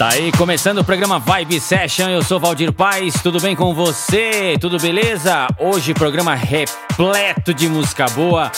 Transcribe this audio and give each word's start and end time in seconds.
Tá 0.00 0.14
aí, 0.14 0.32
começando 0.32 0.78
o 0.78 0.84
programa 0.84 1.18
Vibe 1.18 1.60
Session. 1.60 2.08
Eu 2.08 2.22
sou 2.22 2.40
Valdir 2.40 2.72
Paz, 2.72 3.12
tudo 3.22 3.38
bem 3.38 3.54
com 3.54 3.74
você? 3.74 4.56
Tudo 4.58 4.78
beleza? 4.78 5.46
Hoje, 5.58 5.92
programa 5.92 6.34
repleto 6.34 7.52
de 7.52 7.68
música 7.68 8.06
boa, 8.06 8.50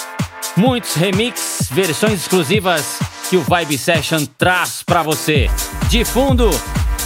muitos 0.56 0.94
remix, 0.94 1.68
versões 1.68 2.20
exclusivas 2.20 3.00
que 3.28 3.36
o 3.36 3.40
Vibe 3.40 3.76
Session 3.76 4.24
traz 4.38 4.84
para 4.84 5.02
você. 5.02 5.50
De 5.88 6.04
fundo, 6.04 6.48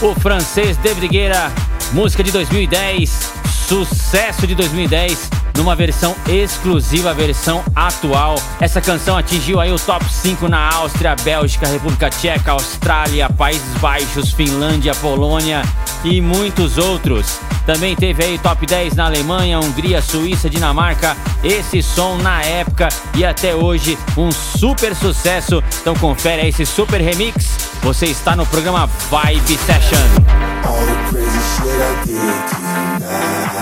o 0.02 0.14
francês 0.20 0.76
David 0.76 1.08
Guerra, 1.08 1.50
música 1.94 2.22
de 2.22 2.30
2010, 2.30 3.32
sucesso 3.66 4.46
de 4.46 4.54
2010 4.54 5.28
numa 5.56 5.74
versão 5.74 6.14
exclusiva, 6.28 7.12
versão 7.12 7.64
atual. 7.74 8.36
Essa 8.60 8.80
canção 8.80 9.16
atingiu 9.16 9.58
aí 9.58 9.72
o 9.72 9.78
top 9.78 10.04
5 10.04 10.48
na 10.48 10.72
Áustria, 10.74 11.16
Bélgica, 11.16 11.66
República 11.66 12.08
Tcheca, 12.08 12.52
Austrália, 12.52 13.28
Países 13.28 13.74
Baixos, 13.80 14.32
Finlândia, 14.32 14.94
Polônia 14.94 15.62
e 16.04 16.20
muitos 16.20 16.78
outros. 16.78 17.40
Também 17.64 17.96
teve 17.96 18.22
aí 18.22 18.38
top 18.38 18.64
10 18.64 18.94
na 18.94 19.06
Alemanha, 19.06 19.58
Hungria, 19.58 20.00
Suíça, 20.00 20.48
Dinamarca. 20.48 21.16
Esse 21.42 21.82
som 21.82 22.16
na 22.18 22.42
época 22.42 22.88
e 23.14 23.24
até 23.24 23.54
hoje 23.54 23.98
um 24.16 24.30
super 24.30 24.94
sucesso. 24.94 25.62
Então 25.80 25.94
confere 25.94 26.42
aí 26.42 26.48
esse 26.50 26.64
super 26.64 27.00
remix. 27.00 27.56
Você 27.82 28.06
está 28.06 28.36
no 28.36 28.46
programa 28.46 28.86
Vibe 29.10 29.58
Session. 29.58 30.36
those 30.66 31.60
would 31.64 33.55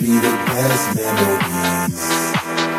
be 0.00 0.06
the 0.06 0.32
best 0.46 0.96
memories. 0.96 2.32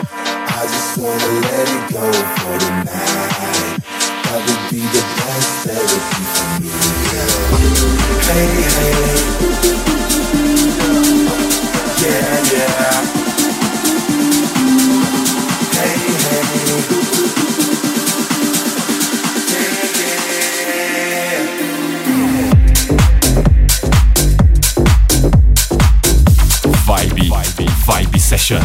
I 0.10 0.66
just 0.66 0.98
wanna 0.98 1.32
let 1.46 1.68
it 1.70 1.94
go 1.94 2.12
for 2.42 2.56
the 2.58 2.72
night. 2.82 3.78
That 4.26 4.42
would 4.42 4.64
be 4.72 4.82
the 4.82 5.04
best 5.22 5.52
therapy 5.62 6.24
for 6.34 6.50
me. 6.62 6.74
Hey, 8.26 8.50
hey. 8.74 9.06
Yeah, 12.02 12.34
yeah. 12.54 12.94
Hey, 15.78 15.96
hey. 16.26 17.91
Vibe 26.92 28.20
Session. 28.20 28.62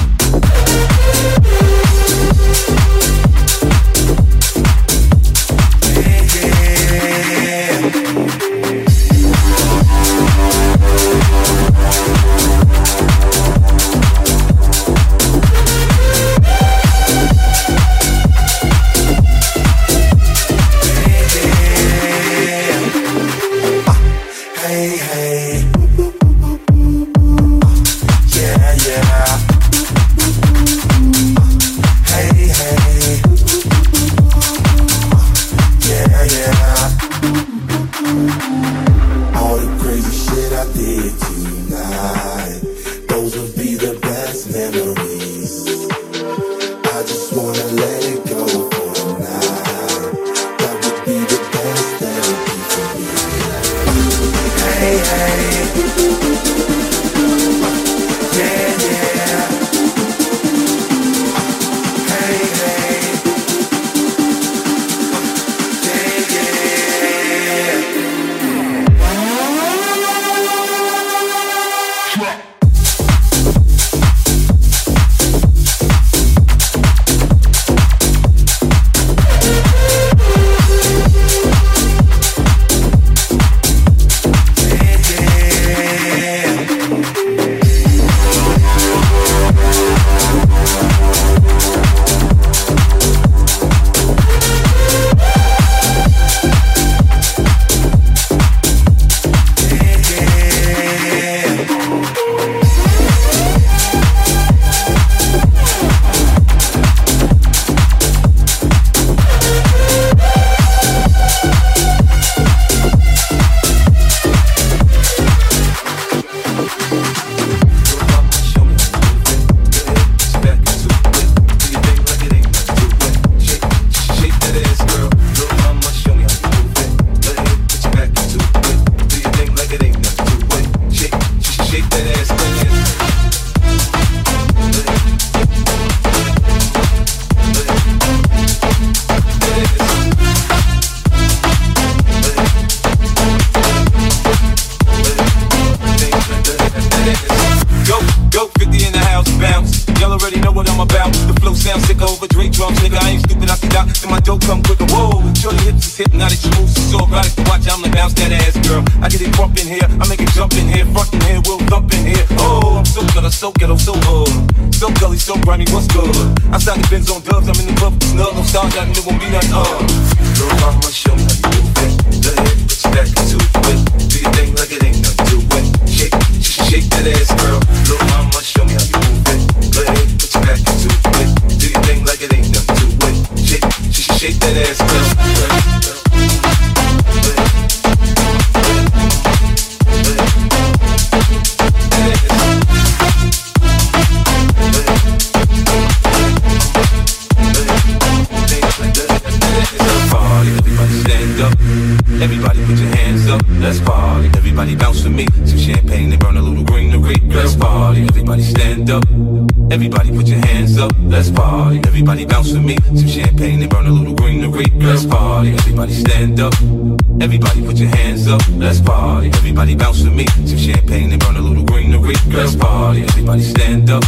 Party. 219.17 219.29
Everybody 219.39 219.75
bounce 219.75 220.03
with 220.03 220.15
me. 220.15 220.27
Some 220.47 220.59
champagne 220.59 221.13
and 221.13 221.21
burn 221.21 221.37
a 221.37 221.41
little 221.41 221.65
greenery. 221.65 222.15
Let's 222.29 222.55
party. 222.57 223.03
Everybody 223.03 223.43
stand 223.43 223.91
up. 223.91 224.05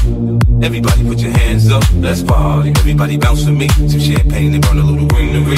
Everybody 0.63 1.05
put 1.05 1.19
your 1.19 1.33
hands 1.33 1.71
up. 1.71 1.85
Let's 1.95 2.23
party. 2.23 2.71
Everybody 2.77 3.17
bounce 3.17 3.47
with 3.47 3.57
me. 3.57 3.69
Some 3.69 4.01
champagne 4.01 4.55
and 4.55 4.63
burn 4.63 4.79
a 4.79 4.85
little 4.85 5.07
greenery. 5.07 5.57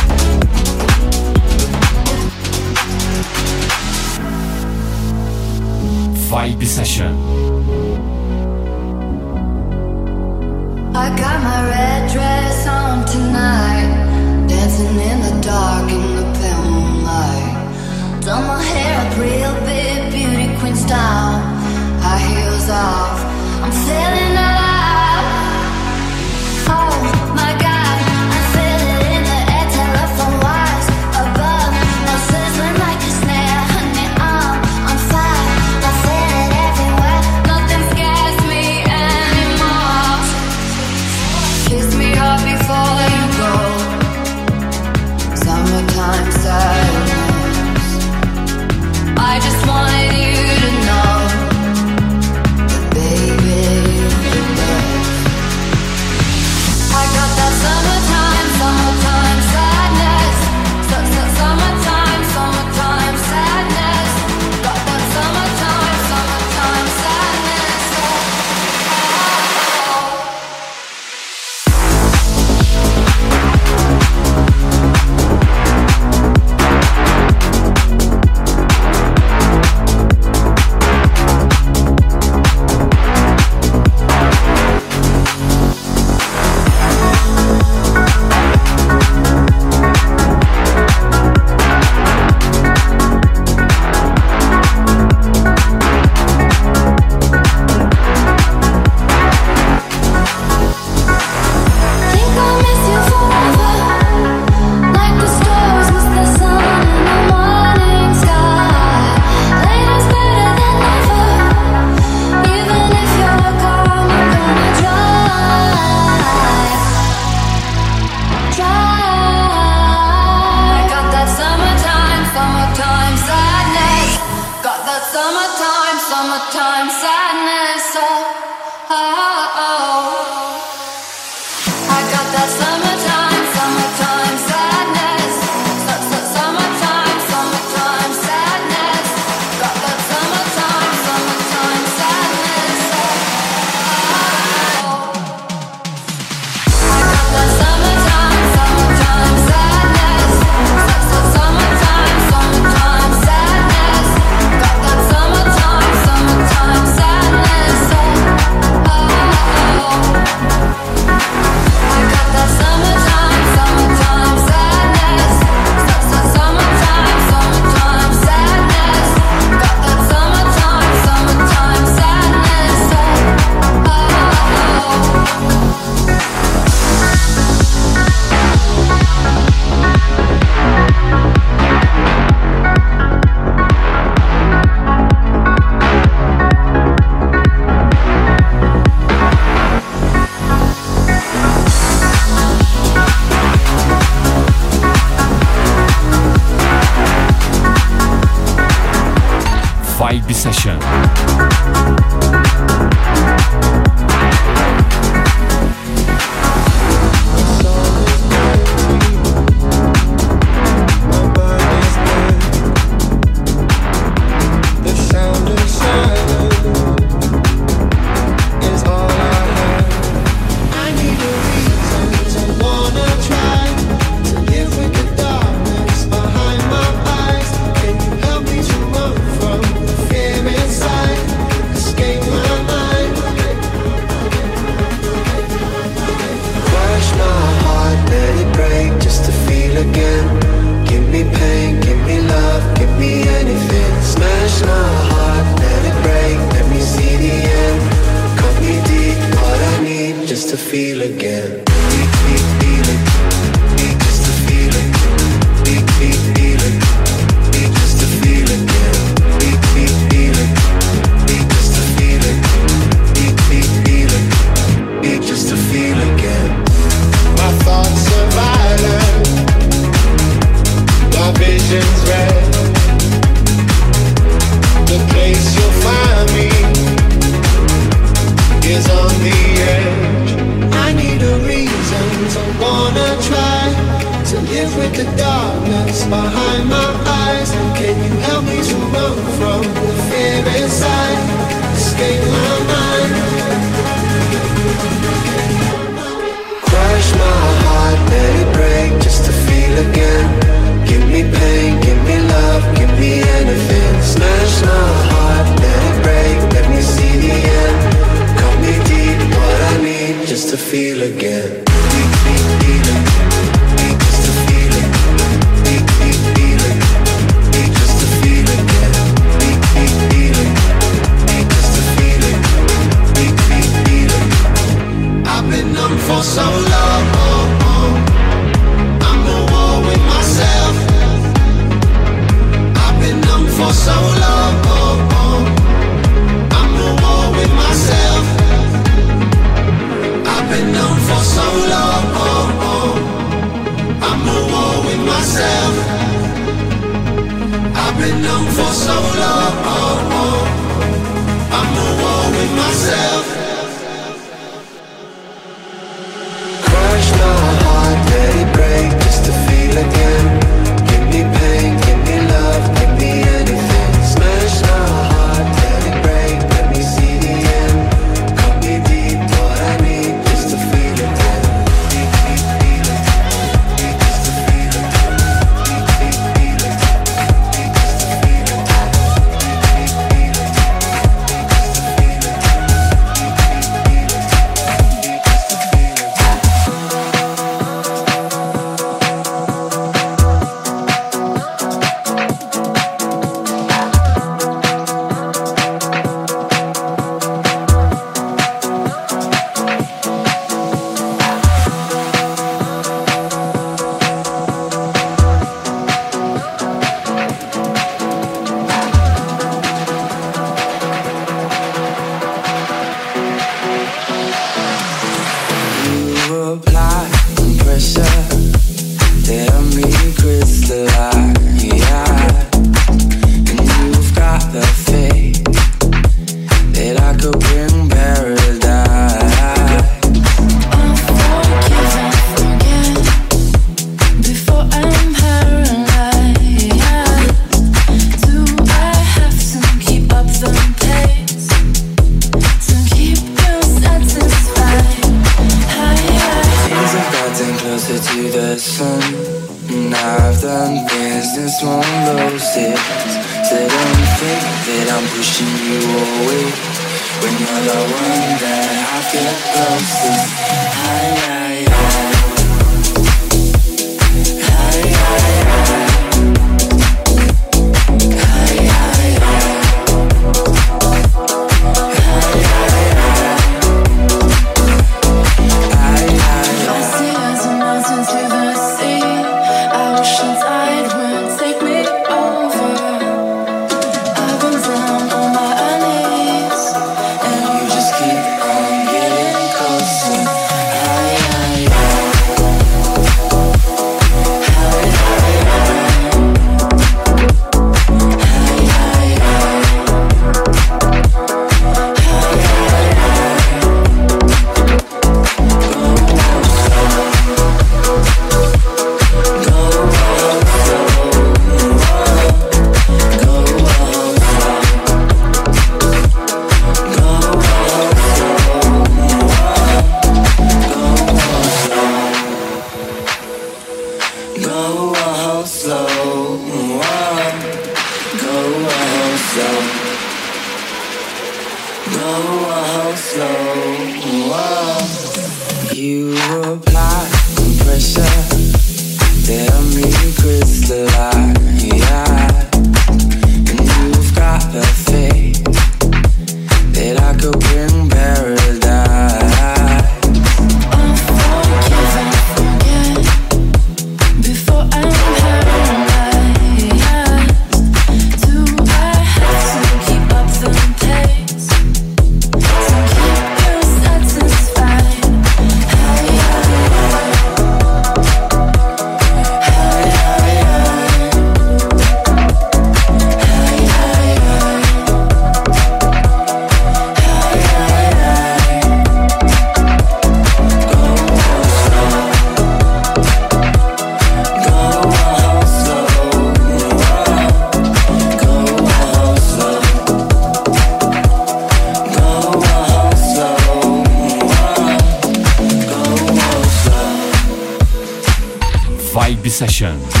Session. 599.41 600.00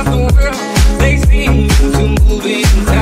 of 0.00 0.12
the 0.12 0.18
world, 0.18 1.00
they 1.00 1.16
seem 1.18 1.68
to 1.68 2.24
move 2.24 2.46
in 2.46 2.86
time. 2.86 2.99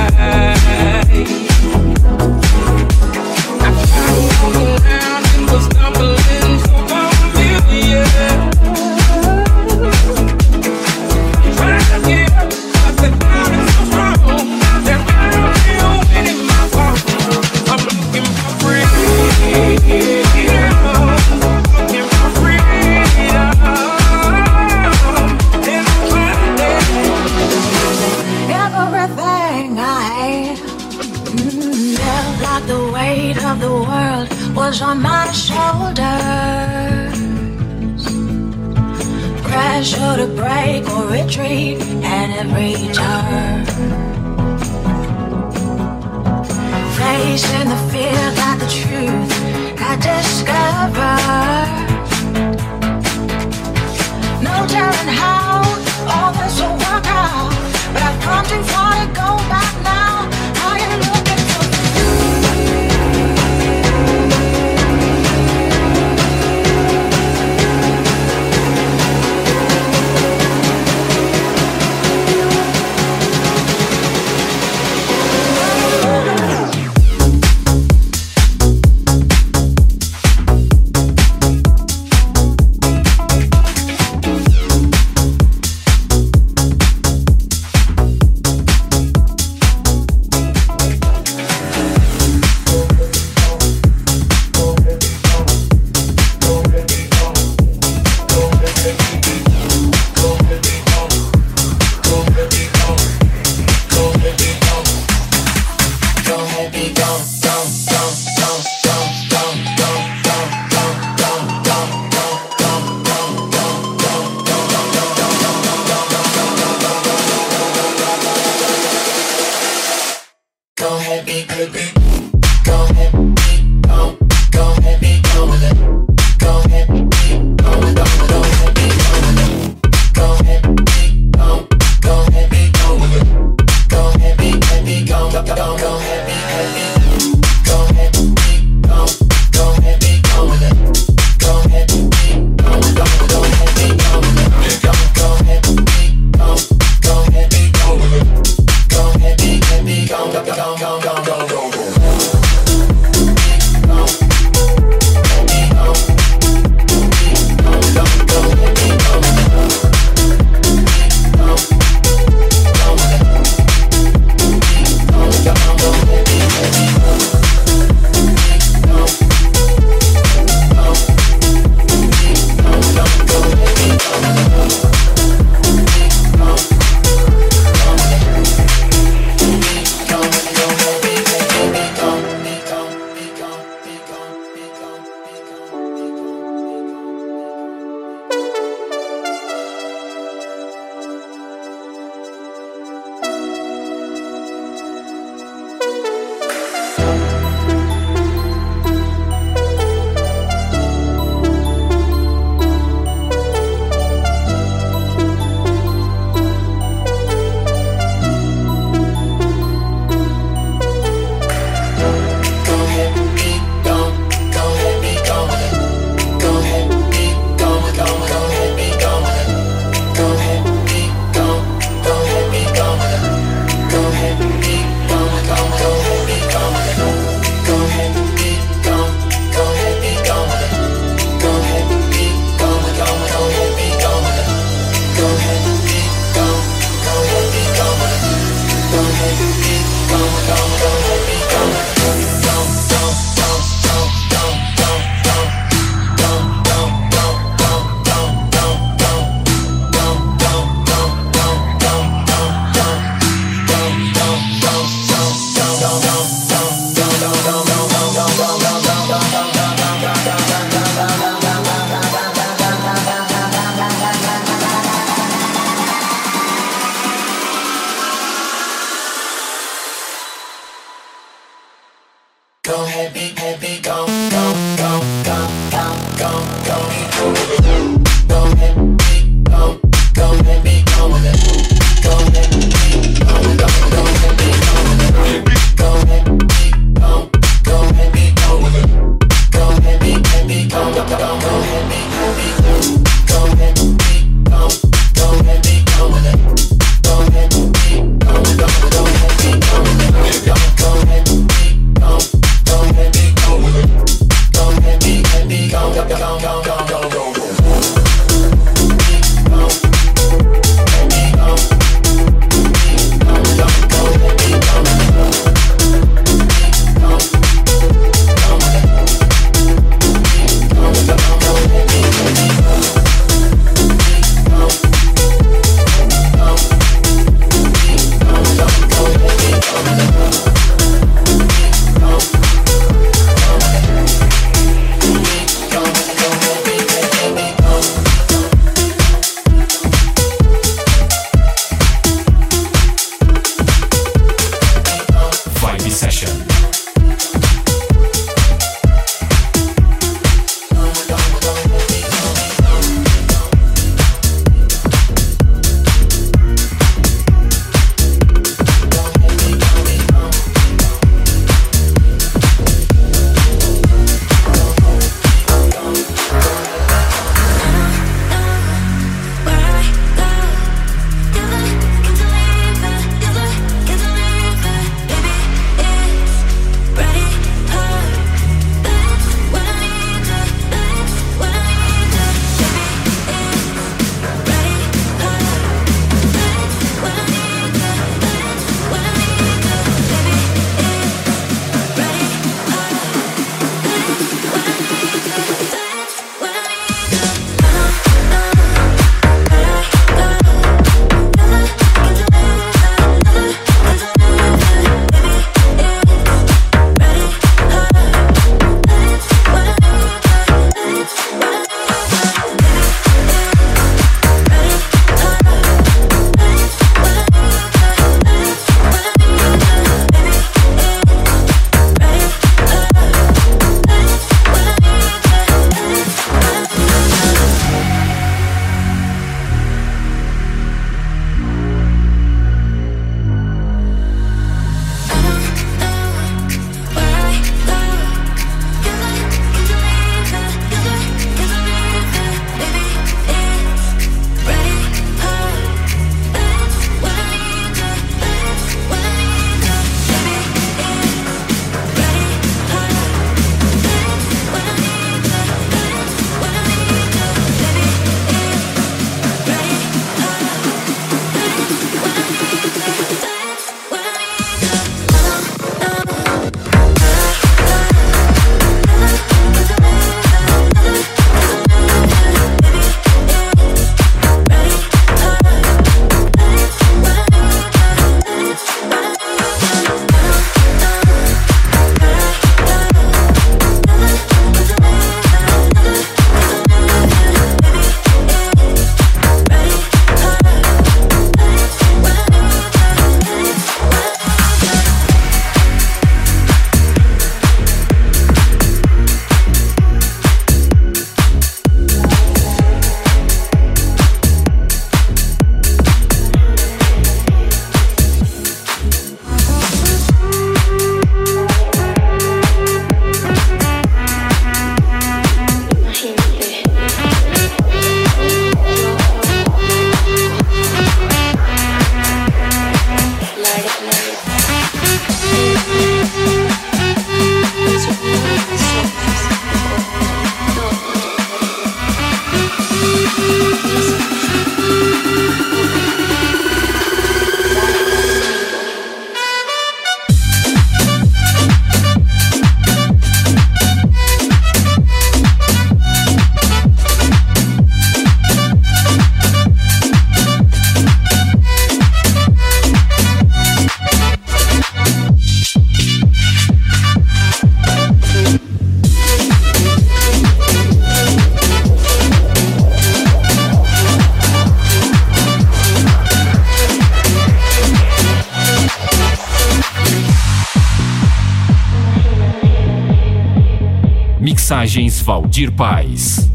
Mixagens 574.58 575.00
Valdir 575.02 575.52
Paz. 575.52 576.27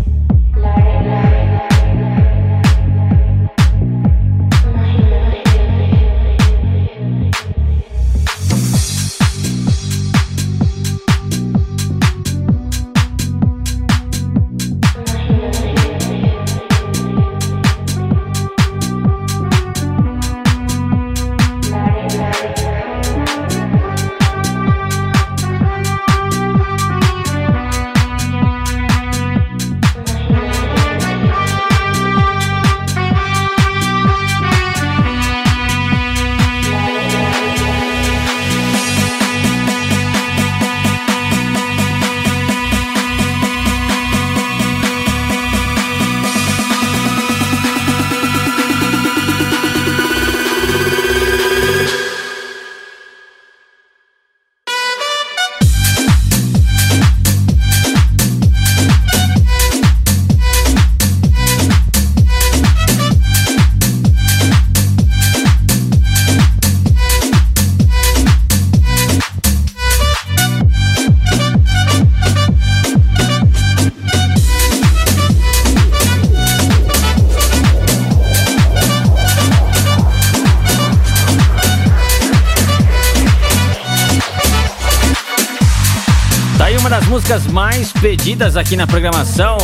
Músicas 87.23 87.47
mais 87.47 87.93
pedidas 87.93 88.57
aqui 88.57 88.75
na 88.75 88.85
programação, 88.85 89.55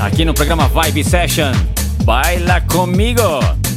aqui 0.00 0.24
no 0.24 0.34
programa 0.34 0.66
Vibe 0.66 1.04
Session. 1.04 1.52
Baila 2.02 2.60
comigo, 2.62 3.22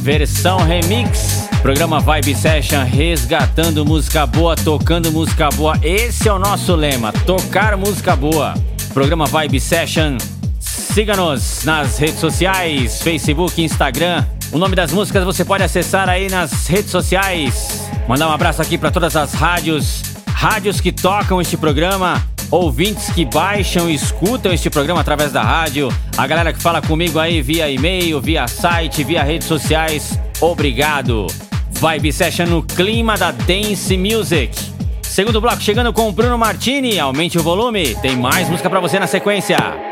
versão 0.00 0.58
remix. 0.58 1.48
Programa 1.62 2.00
Vibe 2.00 2.34
Session 2.34 2.84
resgatando 2.84 3.86
música 3.86 4.26
boa, 4.26 4.56
tocando 4.56 5.12
música 5.12 5.48
boa. 5.50 5.78
Esse 5.80 6.28
é 6.28 6.32
o 6.32 6.40
nosso 6.40 6.74
lema: 6.74 7.12
tocar 7.24 7.76
música 7.76 8.16
boa. 8.16 8.52
Programa 8.92 9.26
Vibe 9.26 9.60
Session. 9.60 10.18
Siga-nos 10.58 11.64
nas 11.64 11.98
redes 11.98 12.18
sociais, 12.18 13.00
Facebook, 13.00 13.62
Instagram. 13.62 14.24
O 14.50 14.58
nome 14.58 14.74
das 14.74 14.90
músicas 14.90 15.22
você 15.22 15.44
pode 15.44 15.62
acessar 15.62 16.08
aí 16.08 16.28
nas 16.28 16.66
redes 16.66 16.90
sociais. 16.90 17.88
Mandar 18.08 18.28
um 18.28 18.32
abraço 18.32 18.60
aqui 18.60 18.76
para 18.76 18.90
todas 18.90 19.14
as 19.14 19.34
rádios, 19.34 20.02
rádios 20.34 20.80
que 20.80 20.90
tocam 20.90 21.40
este 21.40 21.56
programa 21.56 22.29
ouvintes 22.50 23.10
que 23.10 23.24
baixam 23.24 23.88
e 23.88 23.94
escutam 23.94 24.52
este 24.52 24.68
programa 24.68 25.00
através 25.00 25.32
da 25.32 25.42
rádio, 25.42 25.88
a 26.16 26.26
galera 26.26 26.52
que 26.52 26.60
fala 26.60 26.82
comigo 26.82 27.18
aí 27.18 27.40
via 27.40 27.70
e-mail, 27.70 28.20
via 28.20 28.48
site, 28.48 29.04
via 29.04 29.22
redes 29.22 29.46
sociais, 29.46 30.18
obrigado. 30.40 31.26
Vibe 31.70 32.12
Session 32.12 32.46
no 32.46 32.62
clima 32.62 33.16
da 33.16 33.30
Dance 33.30 33.96
Music. 33.96 34.54
Segundo 35.02 35.40
bloco 35.40 35.60
chegando 35.60 35.92
com 35.92 36.08
o 36.08 36.12
Bruno 36.12 36.36
Martini, 36.36 36.98
aumente 36.98 37.38
o 37.38 37.42
volume, 37.42 37.94
tem 37.96 38.16
mais 38.16 38.48
música 38.48 38.68
para 38.68 38.80
você 38.80 38.98
na 38.98 39.06
sequência. 39.06 39.89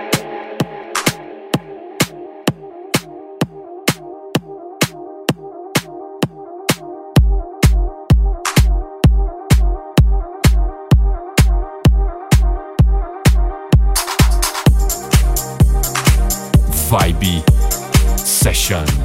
Session. 18.68 18.97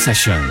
Vibe 0.00 0.49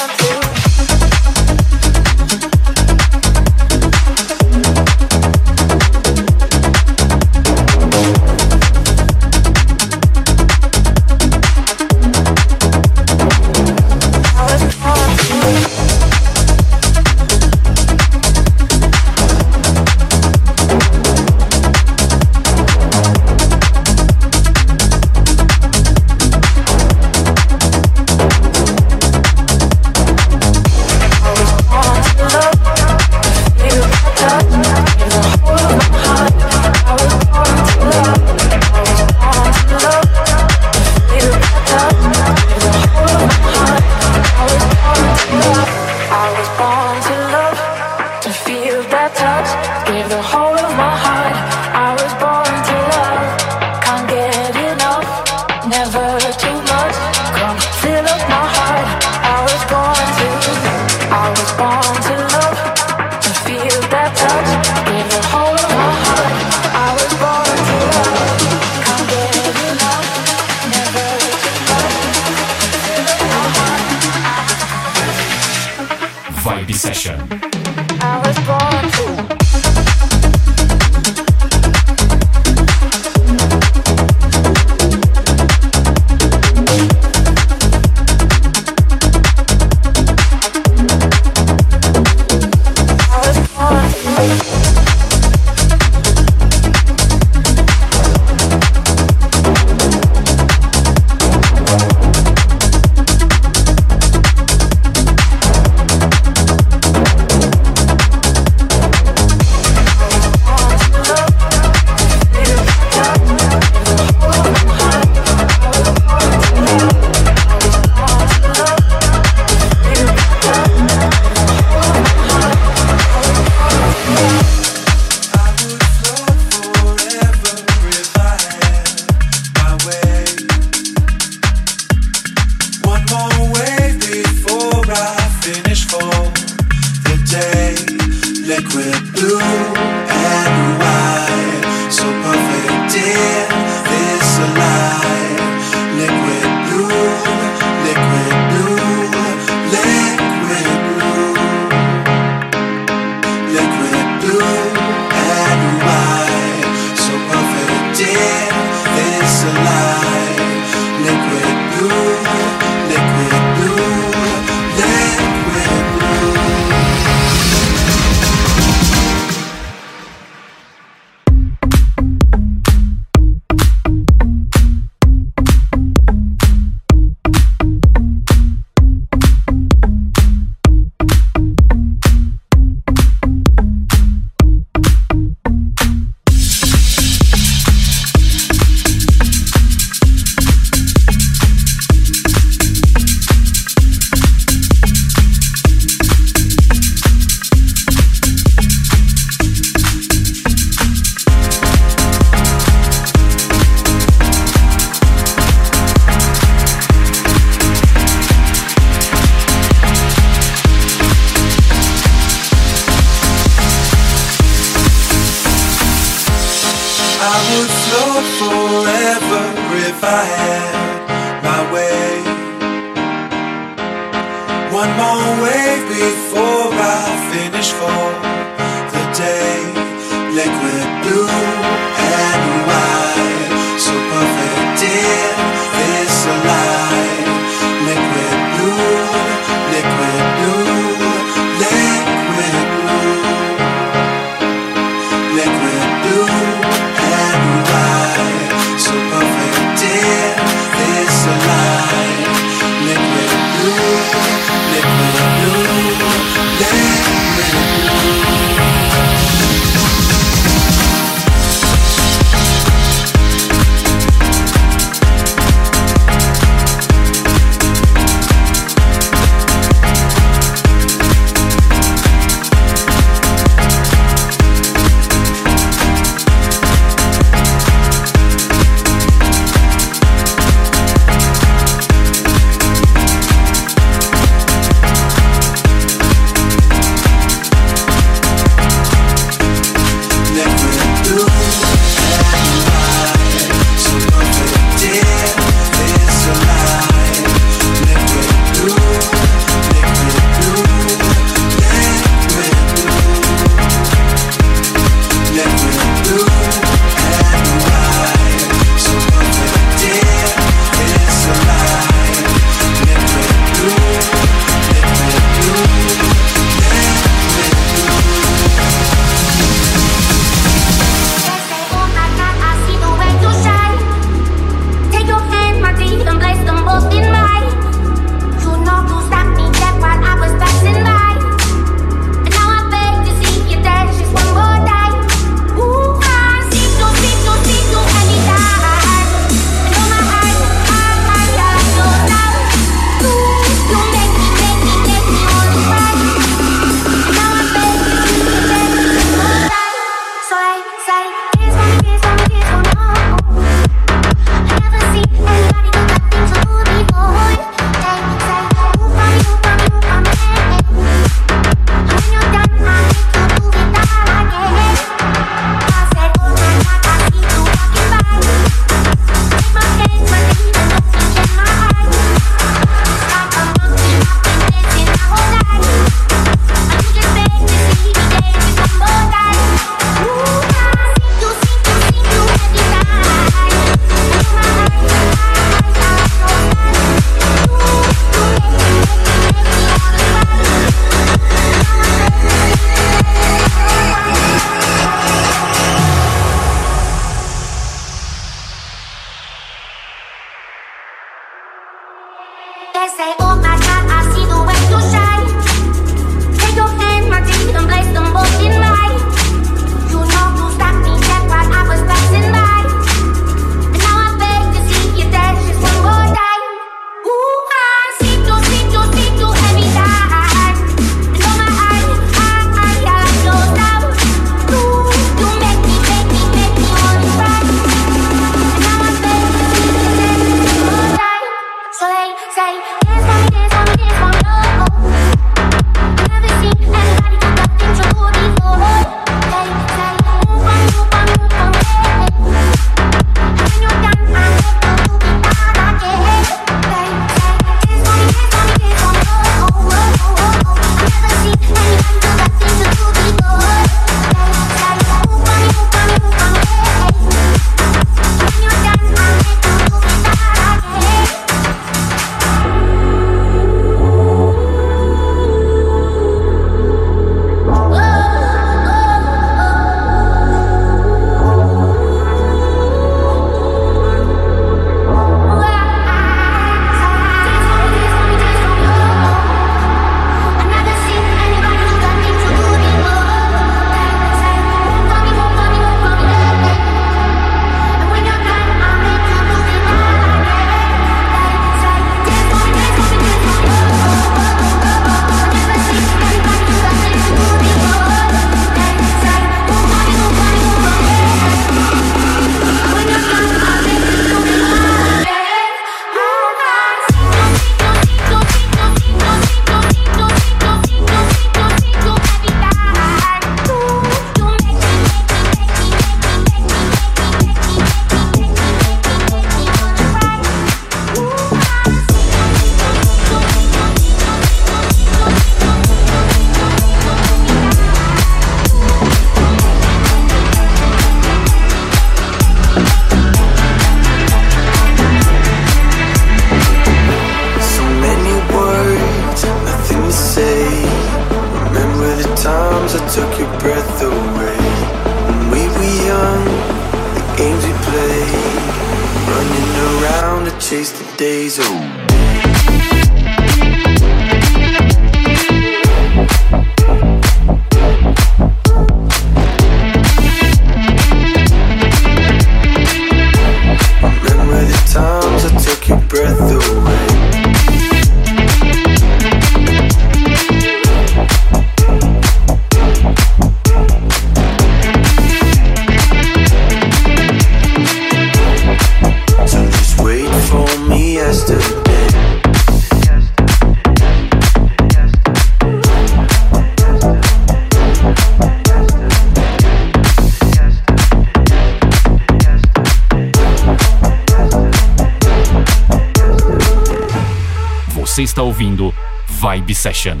Session. 599.62 600.00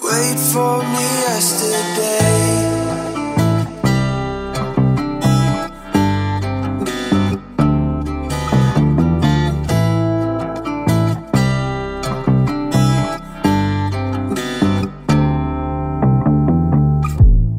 Wait 0.00 0.38
for 0.52 0.78
me 0.92 1.06
yesterday. 1.26 2.22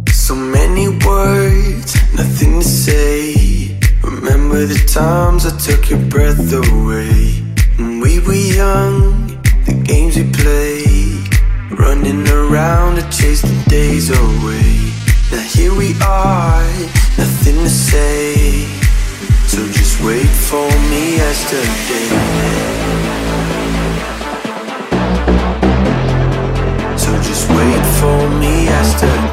So 0.07 0.34
many 0.34 0.88
words, 1.05 1.95
nothing 2.15 2.61
to 2.61 2.65
say. 2.65 3.77
Remember 4.01 4.65
the 4.65 4.81
times 4.88 5.45
I 5.45 5.51
took 5.57 5.89
your 5.89 5.99
breath 6.09 6.53
away. 6.53 7.43
When 7.77 7.99
we 7.99 8.19
were 8.21 8.34
young, 8.34 9.12
games 9.93 10.17
we 10.17 10.23
played. 10.31 11.29
Running 11.71 12.27
around 12.27 12.95
to 12.95 13.03
chase 13.17 13.41
the 13.41 13.57
days 13.69 14.09
away. 14.09 14.73
Now 15.31 15.45
here 15.55 15.73
we 15.75 15.89
are, 16.01 16.73
nothing 17.21 17.57
to 17.65 17.69
say. 17.69 18.65
So 19.51 19.59
just 19.79 20.01
wait 20.01 20.31
for 20.49 20.67
me 20.89 21.03
yesterday. 21.23 22.09
So 27.03 27.11
just 27.29 27.45
wait 27.57 27.83
for 27.99 28.19
me 28.41 28.65
yesterday. 28.65 29.32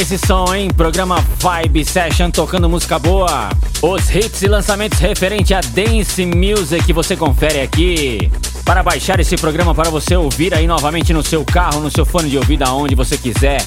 Esse 0.00 0.18
som, 0.18 0.54
hein? 0.54 0.68
Programa 0.74 1.22
Vibe 1.38 1.84
Session 1.84 2.30
tocando 2.30 2.70
música 2.70 2.98
boa. 2.98 3.50
Os 3.82 4.14
hits 4.14 4.40
e 4.42 4.48
lançamentos 4.48 4.98
referente 4.98 5.52
a 5.52 5.60
dance 5.60 6.24
music 6.24 6.90
você 6.92 7.16
confere 7.16 7.60
aqui. 7.60 8.30
Para 8.64 8.82
baixar 8.82 9.20
esse 9.20 9.36
programa 9.36 9.74
para 9.74 9.90
você 9.90 10.16
ouvir 10.16 10.54
aí 10.54 10.66
novamente 10.66 11.12
no 11.12 11.22
seu 11.22 11.44
carro, 11.44 11.80
no 11.80 11.90
seu 11.90 12.06
fone 12.06 12.30
de 12.30 12.38
ouvido, 12.38 12.62
aonde 12.62 12.94
você 12.94 13.18
quiser. 13.18 13.62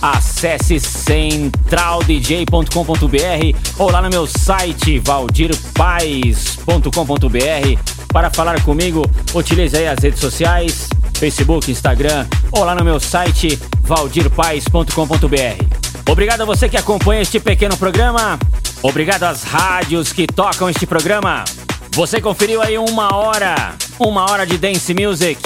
Acesse 0.00 0.80
centraldj.com.br 0.80 3.58
ou 3.78 3.90
lá 3.90 4.00
no 4.00 4.08
meu 4.08 4.26
site 4.26 4.98
valdirpais.com.br 4.98 7.80
para 8.08 8.30
falar 8.30 8.62
comigo. 8.62 9.04
Utilize 9.34 9.76
aí 9.76 9.88
as 9.88 9.98
redes 9.98 10.20
sociais, 10.20 10.88
Facebook, 11.14 11.70
Instagram 11.70 12.26
ou 12.52 12.64
lá 12.64 12.74
no 12.74 12.84
meu 12.84 12.98
site 12.98 13.58
valdirpais.com.br. 13.82 15.63
Obrigado 16.08 16.42
a 16.42 16.44
você 16.44 16.68
que 16.68 16.76
acompanha 16.76 17.22
este 17.22 17.40
pequeno 17.40 17.76
programa. 17.76 18.38
Obrigado 18.82 19.24
às 19.24 19.42
rádios 19.42 20.12
que 20.12 20.26
tocam 20.26 20.68
este 20.68 20.86
programa. 20.86 21.44
Você 21.92 22.20
conferiu 22.20 22.60
aí 22.60 22.76
uma 22.76 23.14
hora, 23.14 23.74
uma 23.98 24.30
hora 24.30 24.46
de 24.46 24.58
dance 24.58 24.92
music, 24.92 25.40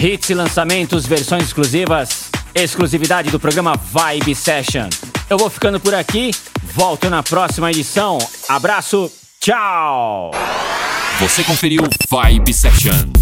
hits 0.00 0.30
e 0.30 0.34
lançamentos, 0.34 1.06
versões 1.06 1.44
exclusivas, 1.44 2.24
exclusividade 2.54 3.30
do 3.30 3.40
programa 3.40 3.74
Vibe 3.76 4.34
Session. 4.34 4.88
Eu 5.30 5.38
vou 5.38 5.48
ficando 5.48 5.80
por 5.80 5.94
aqui, 5.94 6.30
volto 6.74 7.08
na 7.08 7.22
próxima 7.22 7.70
edição. 7.70 8.18
Abraço, 8.48 9.10
tchau! 9.40 10.32
Você 11.20 11.42
conferiu 11.44 11.82
Vibe 12.10 12.52
Session. 12.52 13.21